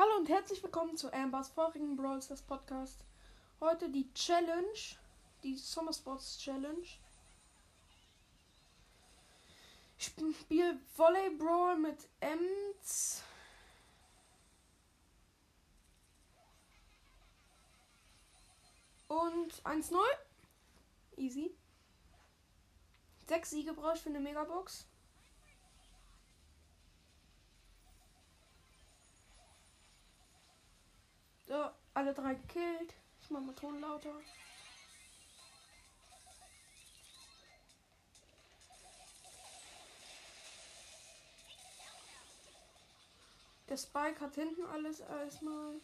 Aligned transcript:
Hallo 0.00 0.16
und 0.16 0.30
herzlich 0.30 0.62
willkommen 0.62 0.96
zu 0.96 1.12
Ambers 1.12 1.50
vorigen 1.50 1.94
Brawl 1.94 2.22
Stars 2.22 2.40
Podcast. 2.40 3.04
Heute 3.60 3.90
die 3.90 4.10
Challenge, 4.14 4.96
die 5.42 5.58
Summer 5.58 5.92
Sports 5.92 6.38
Challenge. 6.38 6.86
Ich 9.98 10.06
spiele 10.06 10.80
Volley 10.96 11.36
Brawl 11.36 11.76
mit 11.76 11.98
Ems. 12.20 13.22
Und 19.06 19.52
1-0. 19.64 19.98
Easy. 21.18 21.54
Sechs 23.28 23.50
Siege 23.50 23.74
brauche 23.74 23.96
ich 23.96 24.00
für 24.00 24.08
eine 24.08 24.20
Megabox. 24.20 24.86
So, 31.50 31.68
alle 32.00 32.14
drei 32.14 32.32
gekillt. 32.32 32.94
Ich 33.20 33.30
mach 33.30 33.40
mal 33.40 33.54
Ton 33.54 33.78
lauter. 33.78 34.14
Der 43.68 43.76
Spike 43.76 44.18
hat 44.18 44.34
hinten 44.34 44.64
alles 44.64 45.00
erstmal. 45.00 45.74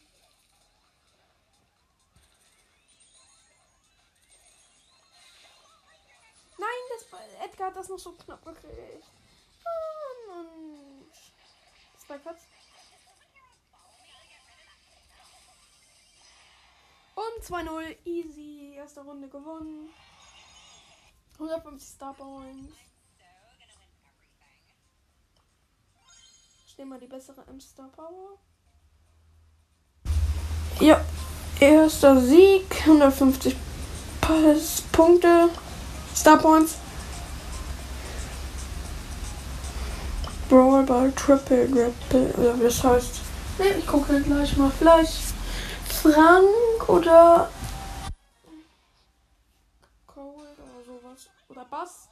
Nein, 6.58 6.68
das 6.94 7.20
Edgar 7.44 7.68
hat 7.68 7.76
das 7.76 7.88
noch 7.90 7.98
so 7.98 8.12
knapp 8.12 8.42
gekriegt. 8.42 9.04
Und 10.28 11.12
Spike 12.00 12.24
hat's. 12.24 12.46
2-0, 17.42 17.96
easy. 18.04 18.74
Erste 18.76 19.00
Runde 19.00 19.28
gewonnen. 19.28 19.90
150 21.34 21.88
Star 21.88 22.14
Points. 22.14 22.74
Ich 26.66 26.78
nehme 26.78 26.90
mal 26.90 27.00
die 27.00 27.06
bessere 27.06 27.42
M-Star 27.48 27.88
Power. 27.88 28.38
Ja, 30.80 31.00
erster 31.58 32.20
Sieg. 32.20 32.66
150 32.80 33.56
Punkte. 34.92 35.48
Star 36.14 36.38
Points. 36.38 36.76
Brawl 40.50 40.84
Ball 40.84 41.12
Triple 41.12 41.66
Triple. 41.68 42.34
Oder 42.34 42.58
wie 42.58 42.64
das 42.64 42.84
heißt. 42.84 43.20
Ne, 43.58 43.68
ich 43.78 43.86
gucke 43.86 44.20
gleich 44.20 44.56
mal. 44.56 44.70
Vielleicht 44.70 45.35
Frank 46.12 46.88
oder 46.88 47.50
Cold 50.06 50.56
oder 50.58 50.84
sowas. 50.84 51.28
Oder 51.48 51.64
Bass. 51.64 52.08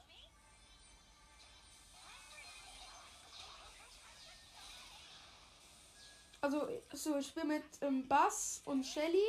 Also, 6.41 6.69
so, 6.93 7.17
ich 7.19 7.29
spiele 7.29 7.47
mit 7.47 7.65
ähm, 7.83 8.09
Bass 8.09 8.63
und 8.65 8.85
Shelly. 8.85 9.29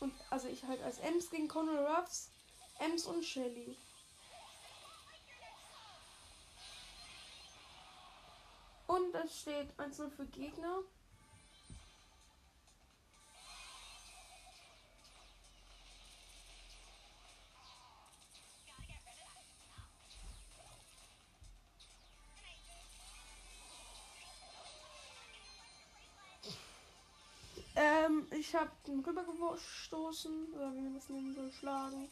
Und 0.00 0.14
also 0.30 0.48
ich 0.48 0.64
halt 0.64 0.82
als 0.82 0.98
Ems 0.98 1.28
gegen 1.30 1.46
Conor 1.46 1.86
Ruffs. 1.86 2.30
Ems 2.78 3.06
und 3.06 3.22
Shelly. 3.24 3.76
Und 8.86 9.14
es 9.14 9.40
steht 9.40 9.68
1-0 9.78 10.10
für 10.10 10.26
Gegner. 10.26 10.82
Ich 28.52 28.58
habe 28.58 28.70
den 28.86 29.00
rübergestoßen, 29.00 30.52
oder 30.52 30.74
wie 30.74 30.80
man 30.82 30.94
das 30.94 31.08
nennen 31.08 31.34
soll, 31.34 31.50
schlagen. 31.52 32.10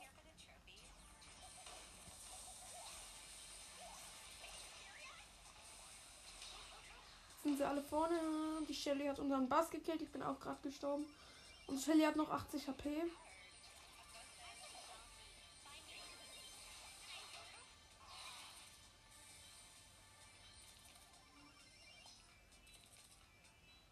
Sind 7.43 7.59
sie 7.59 7.65
alle 7.65 7.83
vorne? 7.83 8.19
Die 8.67 8.75
Shelly 8.75 9.07
hat 9.07 9.19
unseren 9.19 9.51
Bass 9.51 9.69
gekillt. 9.69 10.01
Ich 10.01 10.11
bin 10.11 10.23
auch 10.23 10.41
gerade 10.41 10.63
gestorben. 10.63 11.05
Und 11.67 11.79
Shelly 11.79 12.05
hat 12.05 12.17
noch 12.17 12.31
80 12.31 12.69
HP. 12.69 13.03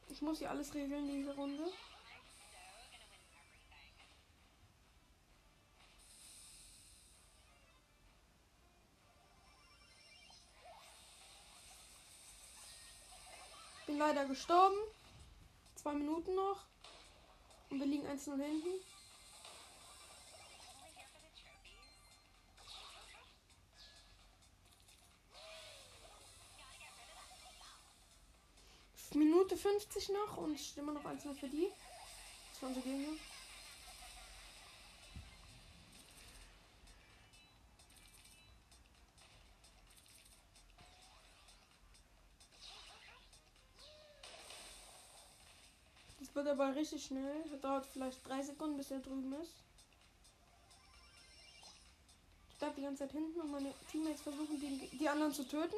Ich 0.09 0.23
muss 0.23 0.39
hier 0.39 0.49
alles 0.49 0.73
regeln 0.73 1.11
in 1.11 1.17
dieser 1.17 1.35
Runde. 1.35 1.71
Leider 13.99 14.27
gestorben. 14.27 14.77
Zwei 15.75 15.93
Minuten 15.93 16.33
noch. 16.37 16.61
Und 17.69 17.81
wir 17.81 17.87
liegen 17.87 18.07
1-0 18.07 18.41
hinten. 18.41 18.69
Minute 29.15 29.57
50 29.57 30.11
noch 30.11 30.37
und 30.37 30.77
immer 30.77 30.93
noch 30.93 31.05
1 31.05 31.25
für 31.41 31.49
die. 31.49 31.69
Das 32.53 32.63
waren 32.63 32.75
so 32.75 32.81
Gegner. 32.81 33.19
Wird 46.49 46.61
aber 46.61 46.75
richtig 46.75 47.05
schnell. 47.05 47.45
Dauert 47.61 47.85
vielleicht 47.85 48.27
3 48.27 48.41
Sekunden, 48.41 48.79
bis 48.79 48.91
er 48.91 49.01
drüben 49.01 49.35
ist. 49.35 49.53
Ich 52.49 52.59
bleib 52.59 52.75
die 52.75 52.81
ganze 52.81 53.01
Zeit 53.01 53.13
hinten 53.13 53.39
und 53.39 53.51
meine 53.51 53.75
Teammates 53.91 54.23
versuchen, 54.23 54.59
die, 54.59 54.97
die 54.97 55.09
anderen 55.11 55.35
zu 55.35 55.47
töten. 55.47 55.77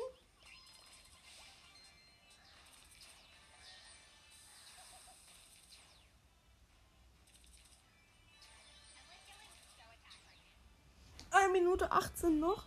Eine 11.32 11.52
Minute 11.52 11.90
18 11.90 12.38
noch. 12.38 12.62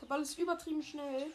Der 0.00 0.06
Ball 0.06 0.22
ist 0.22 0.38
übertrieben 0.38 0.84
schnell. 0.84 1.32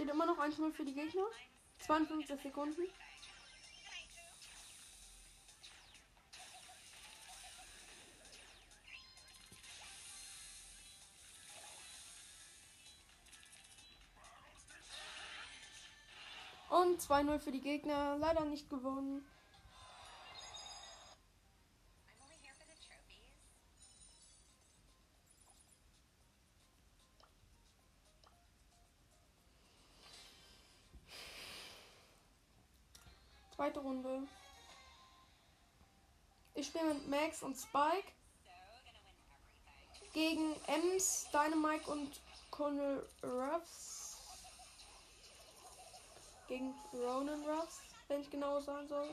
Steht 0.00 0.14
immer 0.14 0.24
noch 0.24 0.38
1-0 0.38 0.72
für 0.72 0.86
die 0.86 0.94
Gegner. 0.94 1.26
52 1.80 2.40
Sekunden. 2.40 2.80
Und 16.70 17.02
2-0 17.02 17.38
für 17.38 17.52
die 17.52 17.60
Gegner. 17.60 18.16
Leider 18.16 18.46
nicht 18.46 18.70
gewonnen. 18.70 19.22
Zweite 33.80 33.82
Runde. 33.82 34.28
Ich 36.54 36.66
spiele 36.66 36.94
mit 36.94 37.08
Max 37.08 37.42
und 37.42 37.56
Spike 37.56 38.12
gegen 40.12 40.54
Ems, 40.66 41.28
Dynamite 41.32 41.90
und 41.90 42.20
Colonel 42.50 43.08
Ruffs 43.22 44.18
gegen 46.48 46.74
Ronan 46.92 47.42
Ruffs, 47.48 47.80
wenn 48.08 48.20
ich 48.20 48.30
genau 48.30 48.60
sagen 48.60 48.88
soll. 48.88 49.08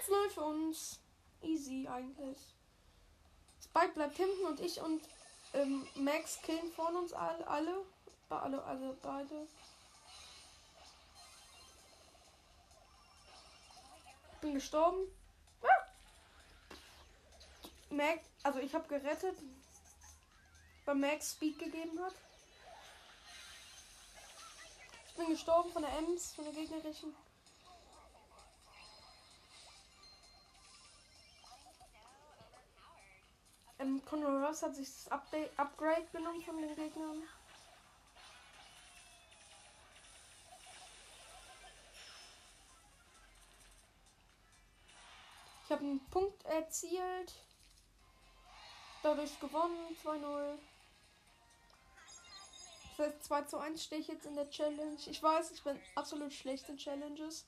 Eins 0.00 0.08
0 0.08 0.30
für 0.30 0.44
uns. 0.44 1.00
Easy 1.42 1.86
eigentlich. 1.86 2.38
Spike 3.62 3.92
bleibt 3.92 4.16
hinten 4.16 4.46
und 4.46 4.60
ich 4.60 4.80
und 4.80 5.06
ähm, 5.52 5.86
Max 5.94 6.40
killen 6.40 6.72
von 6.72 6.96
uns 6.96 7.12
alle. 7.12 7.46
Alle. 7.46 7.84
Alle, 8.30 8.64
alle 8.64 8.94
beide. 9.02 9.46
Bin 14.40 14.54
gestorben. 14.54 15.00
Ah! 15.62 15.68
Max, 17.90 18.26
also 18.42 18.60
ich 18.60 18.74
habe 18.74 18.88
gerettet, 18.88 19.36
weil 20.86 20.94
Max 20.94 21.32
Speed 21.32 21.58
gegeben 21.58 22.00
hat. 22.02 22.14
Ich 25.08 25.14
bin 25.16 25.28
gestorben 25.28 25.70
von 25.70 25.82
der 25.82 25.92
Ems, 25.98 26.32
von 26.32 26.44
der 26.44 26.54
gegnerischen. 26.54 27.14
Ähm, 33.80 34.04
Conor 34.04 34.46
Ross 34.46 34.62
hat 34.62 34.76
sich 34.76 34.88
das 34.88 35.08
Update, 35.10 35.58
Upgrade 35.58 36.06
genommen 36.12 36.42
von 36.42 36.60
den 36.60 36.76
Gegnern. 36.76 37.22
Ich 45.64 45.72
habe 45.72 45.82
einen 45.82 46.04
Punkt 46.10 46.44
erzielt. 46.44 47.32
Dadurch 49.02 49.40
gewonnen. 49.40 49.96
2-0. 50.04 50.58
Das 52.98 53.06
heißt, 53.06 53.24
2 53.24 53.42
zu 53.42 53.58
1 53.58 53.82
stehe 53.82 54.02
ich 54.02 54.08
jetzt 54.08 54.26
in 54.26 54.34
der 54.34 54.50
Challenge. 54.50 54.98
Ich 55.06 55.22
weiß, 55.22 55.52
ich 55.52 55.62
bin 55.62 55.80
absolut 55.94 56.34
schlecht 56.34 56.68
in 56.68 56.76
Challenges. 56.76 57.46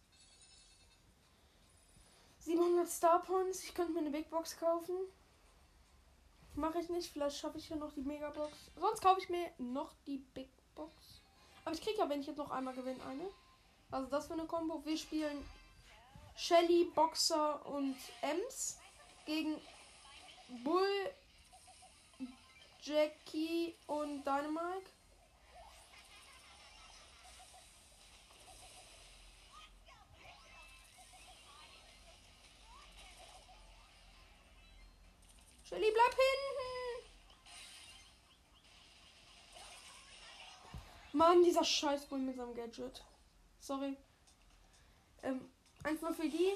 700 2.39 2.89
Star 2.89 3.21
Points. 3.21 3.65
Ich 3.65 3.75
könnte 3.75 3.93
mir 3.93 3.99
eine 3.99 4.11
Big 4.11 4.31
Box 4.31 4.57
kaufen. 4.57 4.97
Mache 6.55 6.81
ich 6.81 6.89
nicht. 6.91 7.13
Vielleicht 7.13 7.39
schaffe 7.39 7.59
ich 7.59 7.69
ja 7.69 7.77
noch 7.77 7.93
die 7.93 8.03
Megabox. 8.03 8.53
Sonst 8.79 9.03
kaufe 9.03 9.21
ich 9.21 9.29
mir 9.29 9.51
noch 9.59 9.93
die 10.07 10.19
Big 10.19 10.51
Box. 10.75 11.23
Aber 11.65 11.75
ich 11.75 11.81
kriege 11.81 11.99
ja, 11.99 12.09
wenn 12.09 12.21
ich 12.21 12.27
jetzt 12.27 12.37
noch 12.37 12.51
einmal 12.51 12.75
gewinne, 12.75 13.03
eine. 13.05 13.29
Also 13.91 14.09
das 14.09 14.27
für 14.27 14.35
eine 14.35 14.47
Combo. 14.47 14.85
Wir 14.85 14.97
spielen 14.97 15.45
Shelly, 16.37 16.91
Boxer 16.95 17.65
und 17.67 17.97
Ems 18.23 18.79
gegen 19.27 19.61
Bull, 20.65 21.11
Jackie 22.83 23.75
und 23.87 24.25
Dynamite. 24.25 24.91
Shelly, 35.65 35.91
bleib 35.91 36.11
hinten! 36.11 36.42
Mann, 41.33 41.43
dieser 41.43 41.65
Scheißbull 41.65 42.19
mit 42.19 42.37
seinem 42.37 42.55
Gadget. 42.55 43.03
Sorry. 43.59 43.97
Ähm, 45.23 45.41
eins 45.83 46.01
für 46.01 46.29
die. 46.29 46.53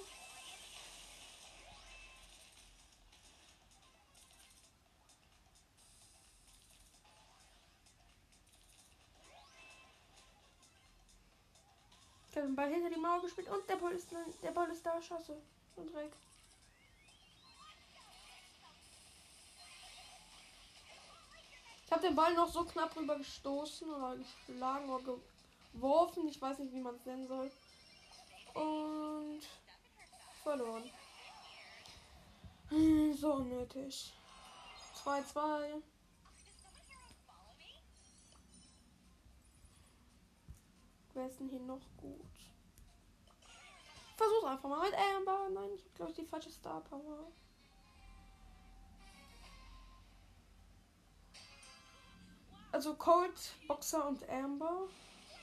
Ich 12.29 12.37
habe 12.37 12.49
den 12.49 12.57
Ball 12.57 12.69
hinter 12.69 12.91
die 12.91 13.01
Mauer 13.01 13.23
gespielt 13.23 13.49
und 13.49 13.67
der 13.67 13.77
Ball 13.77 13.93
ist, 13.93 14.09
der 14.43 14.51
Ball 14.51 14.69
ist 14.69 14.85
da. 14.85 15.01
Scheiße. 15.01 15.35
Und 15.77 15.95
Dreck. 15.95 16.13
Ich 21.87 21.93
habe 21.93 22.03
den 22.03 22.17
Ball 22.17 22.35
noch 22.35 22.49
so 22.49 22.65
knapp 22.65 22.97
rüber 22.97 23.17
gestoßen 23.17 23.89
oder 23.89 24.17
geschlagen 24.17 24.91
oder 24.91 25.19
geworfen. 25.73 26.27
Ich 26.29 26.43
weiß 26.43 26.59
nicht, 26.59 26.73
wie 26.73 26.81
man 26.81 26.97
es 26.97 27.07
nennen 27.07 27.29
soll. 27.29 27.51
Und 28.55 29.41
verloren. 30.43 30.91
Hm, 32.71 33.15
So 33.15 33.35
unnötig. 33.35 34.13
2-2. 35.05 35.81
Wer 41.15 41.27
ist 41.27 41.39
denn 41.39 41.49
hier 41.49 41.61
noch 41.61 41.81
gut? 41.99 42.27
Versuch's 44.17 44.45
einfach 44.45 44.69
mal 44.69 44.91
mit 44.91 44.99
Amber. 44.99 45.49
Nein, 45.51 45.71
ich 45.75 45.83
habe 45.83 45.95
glaube 45.95 46.11
ich 46.11 46.17
die 46.17 46.27
falsche 46.27 46.51
Star 46.51 46.81
Power. 46.81 47.31
Also 52.73 52.95
Cold, 52.95 53.33
Boxer 53.67 54.07
und 54.07 54.29
Amber 54.29 54.89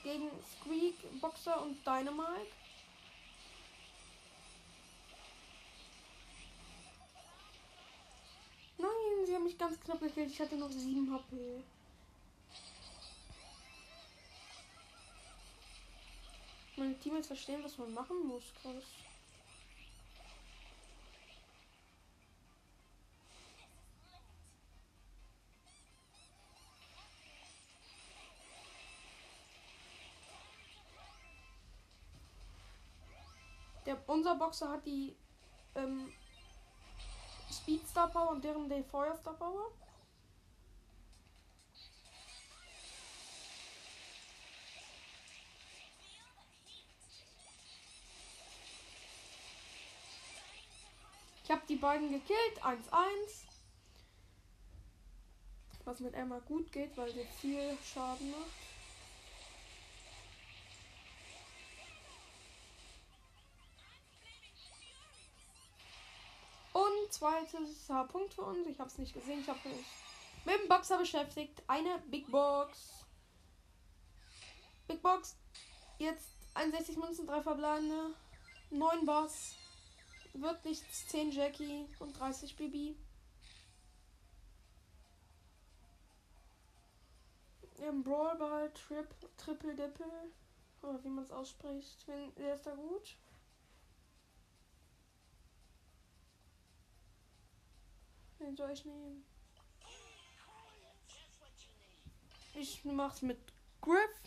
gegen 0.02 0.30
Squeak, 0.60 1.20
Boxer 1.20 1.60
und 1.62 1.84
Dynamite. 1.84 2.52
Nein, 8.78 9.26
sie 9.26 9.34
haben 9.34 9.44
mich 9.44 9.58
ganz 9.58 9.80
knapp 9.80 10.00
gekillt. 10.00 10.30
Ich 10.30 10.40
hatte 10.40 10.56
noch 10.56 10.70
7 10.70 11.12
HP. 11.12 11.64
Meine 16.76 16.98
Teammates 17.00 17.28
verstehen, 17.28 17.64
was 17.64 17.78
man 17.78 17.94
machen 17.94 18.26
muss. 18.26 18.44
Krass. 18.60 18.84
Der, 33.86 33.98
unser 34.08 34.34
Boxer 34.36 34.70
hat 34.70 34.86
die 34.86 35.14
ähm, 35.74 36.10
Speedstar 37.52 38.08
Power 38.08 38.30
und 38.30 38.44
deren 38.44 38.68
die 38.68 38.82
Feuerstar 38.82 39.34
Power. 39.34 39.70
Ich 51.44 51.50
habe 51.50 51.60
die 51.68 51.76
beiden 51.76 52.10
gekillt. 52.10 52.62
1-1. 52.62 52.78
Was 55.84 56.00
mit 56.00 56.14
Emma 56.14 56.38
gut 56.38 56.72
geht, 56.72 56.96
weil 56.96 57.12
sie 57.12 57.26
viel 57.38 57.76
Schaden 57.84 58.30
macht. 58.30 58.73
Zweites 67.10 67.88
Punkt 68.08 68.34
für 68.34 68.42
uns. 68.42 68.66
Ich 68.66 68.78
habe 68.78 68.88
es 68.88 68.98
nicht 68.98 69.14
gesehen. 69.14 69.40
Ich 69.40 69.48
habe 69.48 69.58
mich 69.68 69.84
mit 70.44 70.60
dem 70.60 70.68
Boxer 70.68 70.98
beschäftigt. 70.98 71.62
Eine 71.66 71.98
Big 72.10 72.30
Box. 72.30 73.04
Big 74.86 75.02
Box. 75.02 75.36
Jetzt 75.98 76.28
61 76.54 76.96
Münzen, 76.96 77.26
3 77.26 77.42
verbleibende. 77.42 78.14
9 78.70 79.06
Boss. 79.06 79.54
Wird 80.34 80.64
nichts. 80.64 81.08
10 81.08 81.30
Jackie 81.30 81.86
und 81.98 82.18
30 82.18 82.56
Bibi. 82.56 82.96
Im 87.78 88.02
Brawlball 88.02 88.72
Trip, 88.72 89.08
Triple 89.36 89.74
Dippel. 89.74 90.32
Oder 90.82 91.02
wie 91.02 91.08
man 91.08 91.24
es 91.24 91.30
ausspricht. 91.30 92.06
Wenn, 92.06 92.34
der 92.34 92.54
ist 92.54 92.66
da 92.66 92.74
gut. 92.74 93.16
Den 98.44 98.56
soll 98.56 98.72
ich 98.72 98.84
nehmen. 98.84 99.24
Ich 102.52 102.84
mach's 102.84 103.22
mit 103.22 103.38
Griff. 103.80 104.20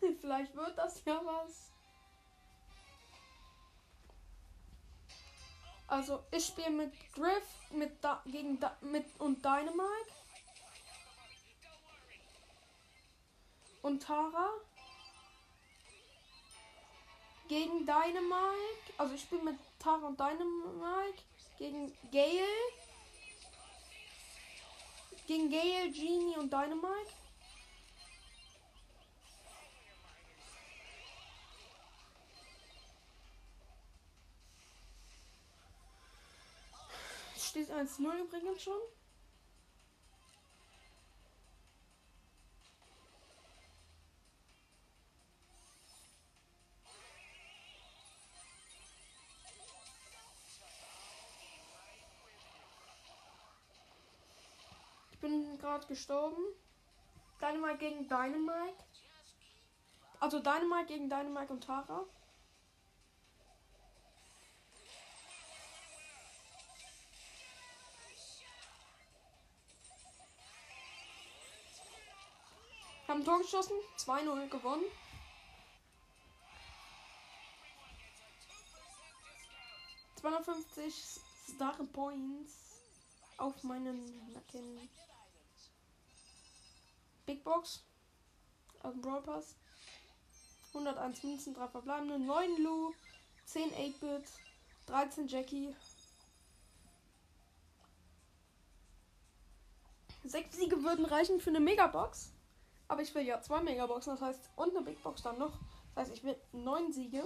Vielleicht 0.20 0.56
wird 0.56 0.76
das 0.76 1.04
ja 1.04 1.20
was. 1.24 1.70
Also, 5.86 6.24
ich 6.32 6.44
spiele 6.44 6.70
mit 6.70 6.92
Griff, 7.12 7.70
mit 7.70 8.02
da 8.02 8.20
gegen 8.26 8.58
da 8.58 8.76
mit 8.80 9.06
und 9.20 9.44
Dynamite. 9.44 10.12
Und 13.82 14.02
Tara. 14.02 14.50
Gegen 17.46 17.86
Dynamite. 17.86 18.92
Also, 18.98 19.14
ich 19.14 19.22
spiele 19.22 19.44
mit 19.44 19.58
Tara 19.78 20.08
und 20.08 20.18
Dynamite. 20.18 21.29
Gegen 21.60 21.92
Gale. 22.10 22.48
Gegen 25.26 25.50
Gale, 25.50 25.90
Genie 25.92 26.38
und 26.38 26.50
Dynamite. 26.50 27.12
Steht 37.36 37.70
1-0 37.70 38.22
übrigens 38.22 38.62
schon. 38.62 38.80
Gerade 55.70 55.86
gestorben. 55.86 56.42
Dynamite 57.40 57.78
gegen 57.78 58.08
Dynamite. 58.08 58.84
Also 60.18 60.40
Dynamite 60.40 60.86
gegen 60.86 61.08
Dynamite 61.08 61.52
und 61.52 61.62
Tara. 61.64 62.04
Haben 73.06 73.24
Tor 73.24 73.38
geschossen, 73.38 73.76
2-0 73.98 74.48
gewonnen. 74.48 74.84
...250 80.20 81.18
Star 81.48 81.74
Points 81.94 82.82
auf 83.38 83.62
meinen 83.62 84.04
Nacken. 84.34 84.88
Big 87.30 87.44
Box 87.44 87.84
aus 88.82 88.92
dem 88.92 89.02
Brawl 89.02 89.22
Pass. 89.22 89.54
101 90.74 91.22
Münzen, 91.22 91.54
3 91.54 91.68
verbleibende, 91.68 92.18
9 92.18 92.60
Lu, 92.60 92.92
10 93.44 93.70
8-Bit, 93.70 94.24
13 94.86 95.28
Jackie. 95.28 95.76
6 100.24 100.56
Siege 100.56 100.82
würden 100.82 101.04
reichen 101.04 101.40
für 101.40 101.50
eine 101.50 101.60
Megabox. 101.60 102.32
Aber 102.88 103.02
ich 103.02 103.14
will 103.14 103.22
ja 103.22 103.40
zwei 103.40 103.60
Megaboxen, 103.60 104.14
das 104.14 104.22
heißt, 104.22 104.50
und 104.56 104.76
eine 104.76 104.84
Big 104.84 105.00
Box 105.04 105.22
dann 105.22 105.38
noch. 105.38 105.56
Das 105.94 106.08
heißt, 106.08 106.16
ich 106.16 106.24
will 106.24 106.36
neun 106.50 106.92
Siege. 106.92 107.22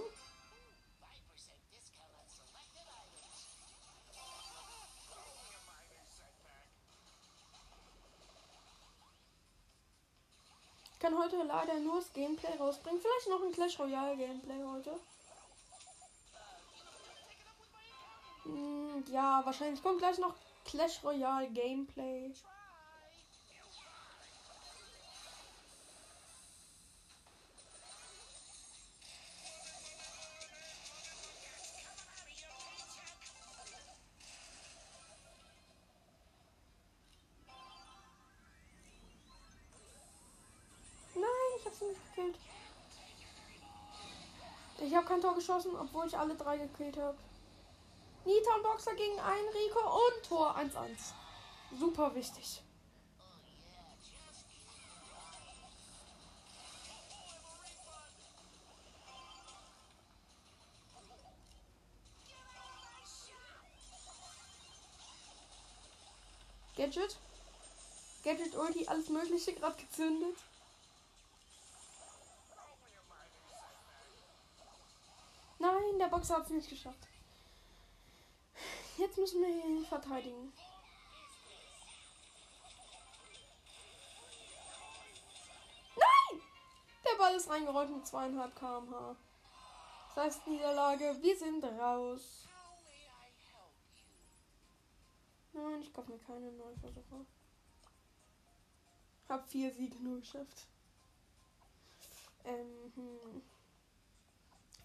Kann 11.04 11.18
heute 11.18 11.36
leider 11.36 11.78
nur 11.80 11.96
das 11.96 12.10
Gameplay 12.14 12.56
rausbringen. 12.58 12.98
Vielleicht 12.98 13.28
noch 13.28 13.42
ein 13.42 13.52
Clash 13.52 13.78
Royale 13.78 14.16
Gameplay 14.16 14.64
heute. 14.64 14.90
Hm, 18.44 19.04
ja, 19.12 19.42
wahrscheinlich 19.44 19.82
kommt 19.82 19.98
gleich 19.98 20.16
noch 20.16 20.34
Clash 20.64 21.04
Royale 21.04 21.48
Gameplay. 21.48 22.32
Nicht 41.88 42.00
gekillt. 42.14 42.38
Ich 44.78 44.94
habe 44.94 45.06
kein 45.06 45.20
Tor 45.20 45.34
geschossen, 45.34 45.76
obwohl 45.76 46.06
ich 46.06 46.18
alle 46.18 46.34
drei 46.34 46.58
gekillt 46.58 46.96
habe. 46.96 47.16
Nita 48.24 48.54
und 48.56 48.62
Boxer 48.62 48.94
gegen 48.94 49.18
ein 49.20 49.44
Rico 49.54 49.80
und 49.80 50.26
Tor 50.26 50.56
1-1. 50.56 51.12
Super 51.78 52.14
wichtig. 52.14 52.62
Gadget. 66.76 67.16
Gadget 68.24 68.56
Ulti, 68.56 68.86
alles 68.88 69.08
mögliche 69.08 69.52
gerade 69.52 69.76
gezündet. 69.76 70.36
Nein, 75.58 75.93
der 76.04 76.10
Boxer 76.10 76.36
hat 76.36 76.44
es 76.44 76.50
nicht 76.50 76.68
geschafft. 76.68 77.08
Jetzt 78.98 79.16
müssen 79.16 79.40
wir 79.40 79.48
ihn 79.48 79.86
verteidigen. 79.86 80.52
Nein! 85.96 86.40
Der 87.04 87.18
Ball 87.18 87.34
ist 87.34 87.48
reingerollt 87.48 87.90
mit 87.90 88.06
zweieinhalb 88.06 88.54
km/h. 88.54 89.16
Das 90.14 90.24
heißt 90.24 90.46
Niederlage, 90.46 91.16
wir 91.22 91.38
sind 91.38 91.64
raus. 91.64 92.46
Nein, 95.54 95.80
ich 95.80 95.92
kaufe 95.92 96.12
mir 96.12 96.18
keine 96.18 96.52
neuen 96.52 96.78
Versuche. 96.80 97.26
Hab 99.28 99.48
vier 99.48 99.72
Siege 99.72 99.96
nur 100.00 100.20
geschafft. 100.20 100.66
Ähm, 102.44 102.92
hm. 102.94 103.53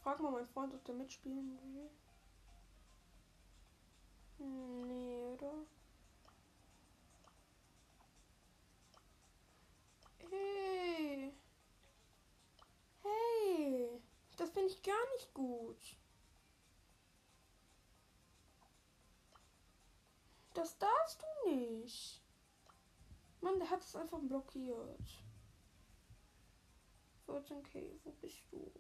Frag 0.09 0.21
mal 0.21 0.31
meinen 0.31 0.47
Freund, 0.47 0.73
ob 0.73 0.83
der 0.85 0.95
mitspielen 0.95 1.59
will. 1.61 1.91
Hm, 4.39 4.87
Nee, 4.87 5.23
oder? 5.23 5.53
Hey. 10.31 11.31
Hey. 13.03 14.01
Das 14.35 14.49
finde 14.49 14.69
ich 14.69 14.81
gar 14.81 15.11
nicht 15.13 15.31
gut. 15.35 15.95
Das 20.55 20.75
darfst 20.79 21.21
du 21.21 21.51
nicht. 21.51 22.23
Mann, 23.41 23.59
der 23.59 23.69
hat 23.69 23.83
es 23.83 23.95
einfach 23.95 24.19
blockiert. 24.21 25.23
14k, 27.27 27.99
wo 28.03 28.11
bist 28.13 28.41
du? 28.49 28.71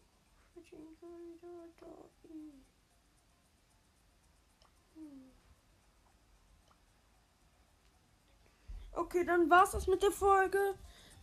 Okay, 8.91 9.23
dann 9.23 9.49
war's 9.49 9.71
das 9.71 9.87
mit 9.87 10.03
der 10.03 10.11
Folge. 10.11 10.75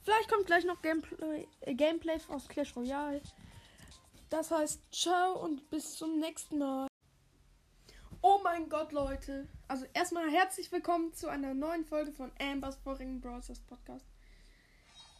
Vielleicht 0.02 0.30
kommt 0.30 0.46
gleich 0.46 0.64
noch 0.64 0.80
Gameplay, 0.82 1.46
äh, 1.60 1.74
Gameplay 1.74 2.18
aus 2.28 2.48
Clash 2.48 2.74
Royale. 2.74 3.20
Das 4.30 4.50
heißt, 4.50 4.80
ciao 4.92 5.42
und 5.44 5.68
bis 5.68 5.94
zum 5.94 6.18
nächsten 6.18 6.58
Mal. 6.58 6.88
Oh 8.22 8.40
mein 8.42 8.68
Gott, 8.68 8.92
Leute. 8.92 9.48
Also 9.68 9.84
erstmal 9.94 10.30
herzlich 10.30 10.72
willkommen 10.72 11.12
zu 11.12 11.28
einer 11.28 11.54
neuen 11.54 11.84
Folge 11.84 12.12
von 12.12 12.32
Ambers 12.40 12.76
vorigen 12.76 13.20
Browsers 13.20 13.60
Podcast. 13.60 14.06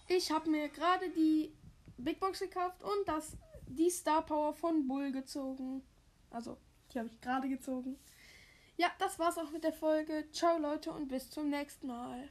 Ich 0.09 0.31
habe 0.31 0.51
mir 0.51 0.69
gerade 0.69 1.11
die 1.11 1.53
Big 1.99 2.19
Box 2.21 2.41
gekauft 2.41 2.83
und 2.83 3.07
das 3.07 3.37
die 3.67 3.91
Star 3.91 4.25
Power 4.25 4.53
von 4.53 4.87
Bull 4.87 5.13
gezogen. 5.13 5.83
Also, 6.31 6.57
die 6.93 6.99
habe 6.99 7.09
ich 7.09 7.21
gerade 7.21 7.49
gezogen. 7.49 7.99
Ja, 8.77 8.89
das 8.99 9.19
war's 9.19 9.39
auch 9.39 9.51
mit 9.51 9.65
der 9.65 9.73
Folge. 9.73 10.29
Ciao 10.33 10.59
Leute 10.59 10.93
und 10.93 11.09
bis 11.09 11.31
zum 11.31 11.49
nächsten 11.49 11.87
Mal. 11.87 12.29